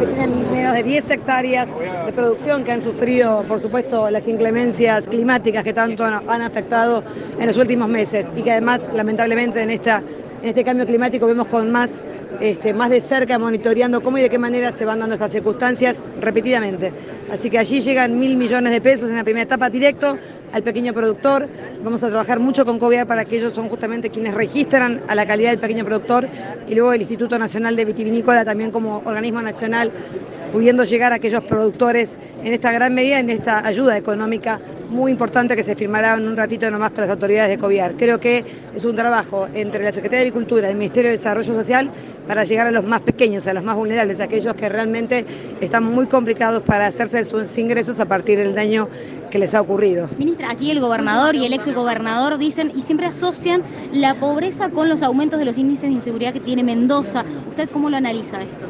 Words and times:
Menos 0.00 0.72
de 0.72 0.82
10 0.82 1.10
hectáreas 1.10 1.68
de 2.06 2.12
producción 2.12 2.64
que 2.64 2.72
han 2.72 2.80
sufrido, 2.80 3.44
por 3.46 3.60
supuesto, 3.60 4.08
las 4.10 4.26
inclemencias 4.28 5.06
climáticas 5.06 5.62
que 5.62 5.74
tanto 5.74 6.04
han 6.04 6.42
afectado 6.42 7.04
en 7.38 7.46
los 7.46 7.58
últimos 7.58 7.88
meses 7.88 8.28
y 8.34 8.42
que 8.42 8.52
además, 8.52 8.88
lamentablemente, 8.94 9.60
en 9.62 9.70
esta 9.70 10.02
en 10.42 10.48
este 10.48 10.64
cambio 10.64 10.86
climático 10.86 11.26
vemos 11.26 11.46
con 11.48 11.70
más, 11.70 12.00
este, 12.40 12.72
más 12.72 12.90
de 12.90 13.00
cerca 13.00 13.38
monitoreando 13.38 14.02
cómo 14.02 14.18
y 14.18 14.22
de 14.22 14.30
qué 14.30 14.38
manera 14.38 14.72
se 14.72 14.84
van 14.84 15.00
dando 15.00 15.14
estas 15.14 15.32
circunstancias 15.32 15.98
repetidamente. 16.20 16.92
Así 17.30 17.50
que 17.50 17.58
allí 17.58 17.80
llegan 17.80 18.18
mil 18.18 18.36
millones 18.36 18.72
de 18.72 18.80
pesos 18.80 19.10
en 19.10 19.16
la 19.16 19.24
primera 19.24 19.44
etapa 19.44 19.68
directo 19.68 20.16
al 20.52 20.62
pequeño 20.62 20.94
productor. 20.94 21.48
Vamos 21.84 22.02
a 22.02 22.08
trabajar 22.08 22.40
mucho 22.40 22.64
con 22.64 22.78
COVIAR 22.78 23.06
para 23.06 23.24
que 23.24 23.36
ellos 23.36 23.52
son 23.52 23.68
justamente 23.68 24.10
quienes 24.10 24.34
registran 24.34 25.00
a 25.08 25.14
la 25.14 25.26
calidad 25.26 25.50
del 25.50 25.60
pequeño 25.60 25.84
productor 25.84 26.28
y 26.66 26.74
luego 26.74 26.92
el 26.92 27.00
Instituto 27.02 27.38
Nacional 27.38 27.76
de 27.76 27.84
Vitivinícola 27.84 28.44
también 28.44 28.70
como 28.70 29.02
organismo 29.04 29.42
nacional 29.42 29.92
pudiendo 30.52 30.84
llegar 30.84 31.12
a 31.12 31.16
aquellos 31.16 31.44
productores 31.44 32.16
en 32.44 32.52
esta 32.52 32.72
gran 32.72 32.94
medida, 32.94 33.18
en 33.20 33.30
esta 33.30 33.66
ayuda 33.66 33.96
económica 33.96 34.60
muy 34.90 35.12
importante 35.12 35.54
que 35.54 35.62
se 35.62 35.76
firmará 35.76 36.14
en 36.14 36.26
un 36.26 36.36
ratito 36.36 36.68
nomás 36.70 36.90
con 36.90 37.02
las 37.02 37.10
autoridades 37.10 37.48
de 37.48 37.58
COVIAR. 37.58 37.94
Creo 37.96 38.18
que 38.18 38.44
es 38.74 38.84
un 38.84 38.94
trabajo 38.94 39.48
entre 39.54 39.84
la 39.84 39.92
Secretaría 39.92 40.24
de 40.24 40.28
Agricultura 40.28 40.66
y 40.66 40.72
el 40.72 40.76
Ministerio 40.76 41.10
de 41.10 41.16
Desarrollo 41.16 41.54
Social 41.54 41.90
para 42.26 42.44
llegar 42.44 42.66
a 42.66 42.70
los 42.70 42.84
más 42.84 43.00
pequeños, 43.00 43.46
a 43.46 43.54
los 43.54 43.62
más 43.62 43.76
vulnerables, 43.76 44.20
a 44.20 44.24
aquellos 44.24 44.54
que 44.56 44.68
realmente 44.68 45.24
están 45.60 45.84
muy 45.84 46.06
complicados 46.06 46.62
para 46.62 46.86
hacerse 46.86 47.24
sus 47.24 47.56
ingresos 47.56 48.00
a 48.00 48.06
partir 48.06 48.38
del 48.38 48.54
daño 48.54 48.88
que 49.30 49.38
les 49.38 49.54
ha 49.54 49.60
ocurrido. 49.60 50.08
Ministra, 50.18 50.50
aquí 50.50 50.70
el 50.70 50.80
gobernador 50.80 51.36
y 51.36 51.46
el 51.46 51.52
ex 51.52 51.72
gobernador 51.72 52.38
dicen 52.38 52.72
y 52.74 52.82
siempre 52.82 53.06
asocian 53.06 53.62
la 53.92 54.18
pobreza 54.18 54.70
con 54.70 54.88
los 54.88 55.02
aumentos 55.02 55.38
de 55.38 55.44
los 55.44 55.56
índices 55.56 55.84
de 55.88 55.94
inseguridad 55.94 56.32
que 56.32 56.40
tiene 56.40 56.64
Mendoza. 56.64 57.24
¿Usted 57.48 57.68
cómo 57.70 57.90
lo 57.90 57.96
analiza 57.96 58.42
esto? 58.42 58.66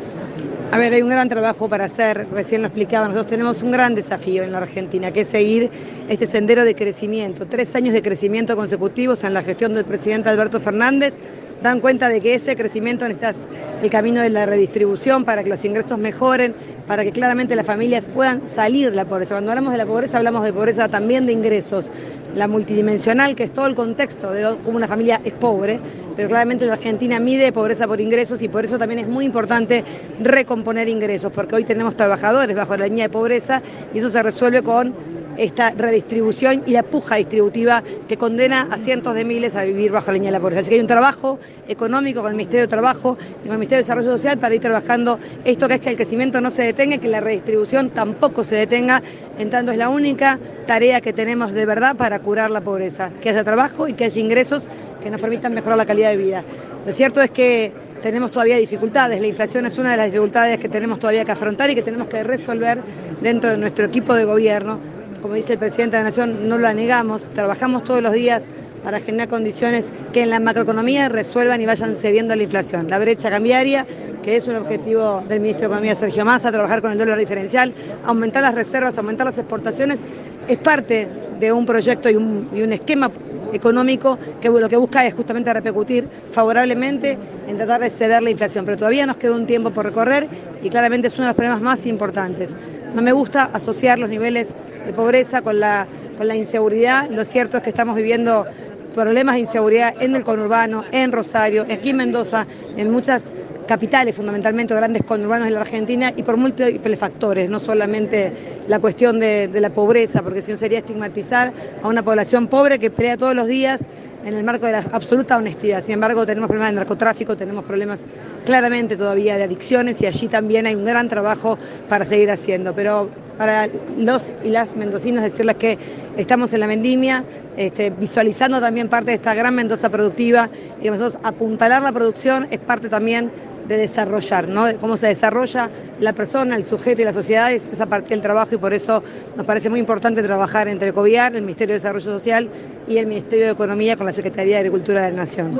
A 0.72 0.78
ver, 0.78 0.92
hay 0.92 1.02
un 1.02 1.08
gran 1.08 1.28
trabajo 1.28 1.68
para 1.68 1.86
hacer, 1.86 2.28
recién 2.30 2.62
lo 2.62 2.68
explicaba, 2.68 3.06
nosotros 3.06 3.26
tenemos 3.26 3.60
un 3.64 3.72
gran 3.72 3.96
desafío 3.96 4.44
en 4.44 4.52
la 4.52 4.58
Argentina, 4.58 5.10
que 5.10 5.22
es 5.22 5.28
seguir 5.28 5.68
este 6.08 6.28
sendero 6.28 6.62
de 6.62 6.76
crecimiento, 6.76 7.44
tres 7.46 7.74
años 7.74 7.92
de 7.92 8.02
crecimiento 8.02 8.54
consecutivos 8.54 9.24
en 9.24 9.34
la 9.34 9.42
gestión 9.42 9.74
del 9.74 9.84
presidente 9.84 10.28
Alberto 10.28 10.60
Fernández, 10.60 11.14
dan 11.62 11.80
cuenta 11.80 12.08
de 12.08 12.20
que 12.20 12.34
ese 12.34 12.56
crecimiento 12.56 13.06
necesita 13.06 13.34
el 13.82 13.90
camino 13.90 14.20
de 14.20 14.30
la 14.30 14.46
redistribución 14.46 15.24
para 15.24 15.42
que 15.42 15.50
los 15.50 15.64
ingresos 15.64 15.98
mejoren, 15.98 16.54
para 16.86 17.02
que 17.02 17.12
claramente 17.12 17.56
las 17.56 17.66
familias 17.66 18.04
puedan 18.06 18.42
salir 18.48 18.90
de 18.90 18.96
la 18.96 19.04
pobreza. 19.04 19.34
Cuando 19.34 19.52
hablamos 19.52 19.72
de 19.72 19.78
la 19.78 19.86
pobreza 19.86 20.18
hablamos 20.18 20.44
de 20.44 20.52
pobreza 20.52 20.88
también 20.88 21.26
de 21.26 21.32
ingresos, 21.32 21.90
la 22.34 22.46
multidimensional 22.46 23.34
que 23.34 23.44
es 23.44 23.52
todo 23.52 23.66
el 23.66 23.74
contexto 23.74 24.32
de 24.32 24.56
cómo 24.64 24.76
una 24.76 24.88
familia 24.88 25.20
es 25.24 25.32
pobre, 25.32 25.80
pero 26.16 26.28
claramente 26.28 26.66
la 26.66 26.74
Argentina 26.74 27.18
mide 27.18 27.52
pobreza 27.52 27.86
por 27.86 28.00
ingresos 28.00 28.42
y 28.42 28.48
por 28.48 28.64
eso 28.64 28.78
también 28.78 29.00
es 29.00 29.08
muy 29.08 29.24
importante 29.24 29.84
recomponer 30.22 30.88
ingresos, 30.88 31.32
porque 31.32 31.54
hoy 31.56 31.64
tenemos 31.64 31.96
trabajadores 31.96 32.54
bajo 32.54 32.76
la 32.76 32.86
línea 32.86 33.06
de 33.06 33.10
pobreza 33.10 33.62
y 33.94 33.98
eso 33.98 34.10
se 34.10 34.22
resuelve 34.22 34.62
con 34.62 35.19
esta 35.36 35.70
redistribución 35.70 36.62
y 36.66 36.72
la 36.72 36.82
puja 36.82 37.16
distributiva 37.16 37.82
que 38.08 38.16
condena 38.16 38.68
a 38.70 38.76
cientos 38.76 39.14
de 39.14 39.24
miles 39.24 39.56
a 39.56 39.64
vivir 39.64 39.90
bajo 39.90 40.08
la 40.08 40.14
línea 40.14 40.28
de 40.28 40.38
la 40.38 40.40
pobreza. 40.40 40.60
Así 40.60 40.70
que 40.70 40.74
hay 40.76 40.80
un 40.80 40.86
trabajo 40.86 41.38
económico 41.68 42.22
con 42.22 42.30
el 42.30 42.36
Ministerio 42.36 42.62
de 42.62 42.68
Trabajo 42.68 43.16
y 43.20 43.46
con 43.46 43.52
el 43.52 43.58
Ministerio 43.58 43.78
de 43.78 43.84
Desarrollo 43.84 44.10
Social 44.10 44.38
para 44.38 44.54
ir 44.54 44.60
trabajando 44.60 45.18
esto 45.44 45.68
que 45.68 45.74
es 45.74 45.80
que 45.80 45.90
el 45.90 45.96
crecimiento 45.96 46.40
no 46.40 46.50
se 46.50 46.62
detenga 46.62 46.98
que 46.98 47.08
la 47.08 47.20
redistribución 47.20 47.90
tampoco 47.90 48.44
se 48.44 48.56
detenga, 48.56 49.02
en 49.38 49.50
tanto 49.50 49.72
es 49.72 49.78
la 49.78 49.88
única 49.88 50.38
tarea 50.66 51.00
que 51.00 51.12
tenemos 51.12 51.52
de 51.52 51.66
verdad 51.66 51.96
para 51.96 52.20
curar 52.20 52.50
la 52.50 52.60
pobreza, 52.60 53.10
que 53.20 53.30
haya 53.30 53.44
trabajo 53.44 53.88
y 53.88 53.94
que 53.94 54.04
haya 54.04 54.20
ingresos 54.20 54.68
que 55.00 55.10
nos 55.10 55.20
permitan 55.20 55.54
mejorar 55.54 55.78
la 55.78 55.86
calidad 55.86 56.10
de 56.10 56.16
vida. 56.16 56.44
Lo 56.86 56.92
cierto 56.92 57.20
es 57.20 57.30
que 57.30 57.72
tenemos 58.02 58.30
todavía 58.30 58.56
dificultades, 58.56 59.20
la 59.20 59.26
inflación 59.26 59.66
es 59.66 59.78
una 59.78 59.90
de 59.90 59.96
las 59.96 60.06
dificultades 60.06 60.58
que 60.58 60.68
tenemos 60.68 60.98
todavía 60.98 61.24
que 61.24 61.32
afrontar 61.32 61.70
y 61.70 61.74
que 61.74 61.82
tenemos 61.82 62.08
que 62.08 62.22
resolver 62.22 62.82
dentro 63.20 63.50
de 63.50 63.58
nuestro 63.58 63.86
equipo 63.86 64.14
de 64.14 64.24
gobierno 64.24 64.99
como 65.20 65.34
dice 65.34 65.54
el 65.54 65.58
presidente 65.58 65.96
de 65.96 66.02
la 66.02 66.08
Nación, 66.08 66.48
no 66.48 66.58
la 66.58 66.74
negamos, 66.74 67.30
trabajamos 67.30 67.84
todos 67.84 68.02
los 68.02 68.12
días 68.12 68.44
para 68.82 69.00
generar 69.00 69.28
condiciones 69.28 69.92
que 70.12 70.22
en 70.22 70.30
la 70.30 70.40
macroeconomía 70.40 71.08
resuelvan 71.08 71.60
y 71.60 71.66
vayan 71.66 71.94
cediendo 71.94 72.34
a 72.34 72.36
la 72.36 72.42
inflación. 72.42 72.88
La 72.88 72.98
brecha 72.98 73.30
cambiaria, 73.30 73.86
que 74.22 74.36
es 74.36 74.48
un 74.48 74.56
objetivo 74.56 75.22
del 75.28 75.40
ministro 75.40 75.62
de 75.62 75.66
Economía 75.66 75.94
Sergio 75.94 76.24
Massa, 76.24 76.50
trabajar 76.50 76.80
con 76.80 76.92
el 76.92 76.98
dólar 76.98 77.18
diferencial, 77.18 77.74
aumentar 78.04 78.42
las 78.42 78.54
reservas, 78.54 78.96
aumentar 78.96 79.26
las 79.26 79.38
exportaciones, 79.38 80.00
es 80.48 80.58
parte 80.58 81.08
de 81.38 81.52
un 81.52 81.66
proyecto 81.66 82.08
y 82.08 82.16
un 82.16 82.72
esquema 82.72 83.10
económico 83.52 84.18
que 84.40 84.48
lo 84.48 84.68
que 84.68 84.76
busca 84.76 85.06
es 85.06 85.14
justamente 85.14 85.52
repercutir 85.52 86.08
favorablemente 86.30 87.18
en 87.46 87.56
tratar 87.56 87.80
de 87.80 87.90
ceder 87.90 88.22
la 88.22 88.30
inflación. 88.30 88.64
Pero 88.64 88.76
todavía 88.76 89.06
nos 89.06 89.16
queda 89.16 89.32
un 89.32 89.46
tiempo 89.46 89.70
por 89.70 89.84
recorrer 89.84 90.28
y 90.62 90.68
claramente 90.68 91.08
es 91.08 91.14
uno 91.14 91.26
de 91.26 91.30
los 91.30 91.36
problemas 91.36 91.60
más 91.60 91.86
importantes. 91.86 92.56
No 92.94 93.02
me 93.02 93.12
gusta 93.12 93.44
asociar 93.52 93.98
los 93.98 94.08
niveles 94.08 94.54
de 94.86 94.92
pobreza 94.92 95.42
con 95.42 95.60
la, 95.60 95.86
con 96.16 96.28
la 96.28 96.36
inseguridad. 96.36 97.08
Lo 97.10 97.24
cierto 97.24 97.56
es 97.56 97.62
que 97.62 97.70
estamos 97.70 97.96
viviendo 97.96 98.46
problemas 98.94 99.36
de 99.36 99.40
inseguridad 99.42 99.94
en 100.00 100.14
el 100.16 100.24
conurbano, 100.24 100.84
en 100.90 101.12
Rosario, 101.12 101.66
aquí 101.70 101.90
en 101.90 101.96
Mendoza, 101.96 102.46
en 102.76 102.90
muchas 102.90 103.32
capitales, 103.70 104.16
fundamentalmente 104.16 104.74
grandes 104.74 105.04
conurbanos 105.04 105.46
en 105.46 105.54
la 105.54 105.60
Argentina, 105.60 106.12
y 106.16 106.24
por 106.24 106.36
múltiples 106.36 106.98
factores, 106.98 107.48
no 107.48 107.60
solamente 107.60 108.32
la 108.66 108.80
cuestión 108.80 109.20
de, 109.20 109.48
la 109.60 109.70
pobreza, 109.70 110.22
porque 110.22 110.42
si 110.42 110.50
no 110.50 110.56
sería 110.56 110.78
estigmatizar 110.80 111.52
a 111.80 111.86
una 111.86 112.02
población 112.02 112.48
pobre 112.48 112.80
que 112.80 112.90
pelea 112.90 113.16
todos 113.16 113.36
los 113.36 113.46
días 113.46 113.86
en 114.24 114.34
el 114.34 114.42
marco 114.42 114.66
de 114.66 114.72
la 114.72 114.82
absoluta 114.90 115.36
honestidad. 115.36 115.84
Sin 115.84 115.94
embargo, 115.94 116.26
tenemos 116.26 116.48
problemas 116.48 116.72
de 116.72 116.76
narcotráfico, 116.78 117.36
tenemos 117.36 117.64
problemas 117.64 118.00
claramente 118.44 118.96
todavía 118.96 119.36
de 119.36 119.44
adicciones 119.44 120.02
y 120.02 120.06
allí 120.06 120.26
también 120.26 120.66
hay 120.66 120.74
un 120.74 120.84
gran 120.84 121.08
trabajo 121.08 121.56
para 121.88 122.04
seguir 122.04 122.28
haciendo. 122.32 122.74
Pero 122.74 123.08
para 123.38 123.68
los 123.96 124.30
y 124.44 124.50
las 124.50 124.76
mendocinos 124.76 125.22
decirles 125.22 125.56
que 125.56 125.78
estamos 126.18 126.52
en 126.52 126.60
la 126.60 126.66
vendimia, 126.66 127.24
este, 127.56 127.88
visualizando 127.88 128.60
también 128.60 128.88
parte 128.88 129.12
de 129.12 129.16
esta 129.16 129.32
gran 129.32 129.54
Mendoza 129.54 129.88
productiva 129.88 130.50
y 130.82 130.90
nosotros 130.90 131.18
apuntalar 131.22 131.80
la 131.80 131.92
producción 131.92 132.48
es 132.50 132.58
parte 132.58 132.90
también 132.90 133.30
de 133.68 133.76
desarrollar, 133.76 134.48
¿no? 134.48 134.66
De 134.66 134.76
cómo 134.76 134.96
se 134.96 135.08
desarrolla 135.08 135.70
la 136.00 136.12
persona, 136.12 136.56
el 136.56 136.66
sujeto 136.66 137.02
y 137.02 137.04
la 137.04 137.12
sociedad, 137.12 137.52
es 137.52 137.68
esa 137.68 137.86
parte 137.86 138.10
del 138.10 138.20
trabajo 138.20 138.54
y 138.54 138.58
por 138.58 138.72
eso 138.72 139.02
nos 139.36 139.46
parece 139.46 139.70
muy 139.70 139.80
importante 139.80 140.22
trabajar 140.22 140.68
entre 140.68 140.92
COVIAR, 140.92 141.36
el 141.36 141.42
Ministerio 141.42 141.72
de 141.72 141.78
Desarrollo 141.78 142.04
Social 142.04 142.48
y 142.88 142.98
el 142.98 143.06
Ministerio 143.06 143.46
de 143.46 143.52
Economía 143.52 143.96
con 143.96 144.06
la 144.06 144.12
Secretaría 144.12 144.54
de 144.54 144.58
Agricultura 144.60 145.02
de 145.02 145.10
la 145.10 145.16
Nación. 145.18 145.54